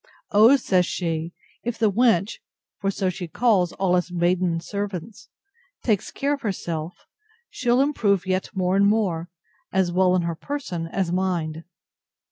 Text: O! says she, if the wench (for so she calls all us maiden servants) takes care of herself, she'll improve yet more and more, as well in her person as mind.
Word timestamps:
O! 0.31 0.55
says 0.55 0.87
she, 0.87 1.31
if 1.63 1.77
the 1.77 1.91
wench 1.91 2.39
(for 2.79 2.89
so 2.89 3.11
she 3.11 3.27
calls 3.27 3.71
all 3.73 3.95
us 3.95 4.09
maiden 4.09 4.59
servants) 4.59 5.29
takes 5.83 6.09
care 6.09 6.33
of 6.33 6.41
herself, 6.41 7.05
she'll 7.51 7.81
improve 7.81 8.25
yet 8.25 8.49
more 8.55 8.75
and 8.75 8.87
more, 8.87 9.29
as 9.71 9.91
well 9.91 10.15
in 10.15 10.23
her 10.23 10.33
person 10.33 10.87
as 10.87 11.11
mind. 11.11 11.65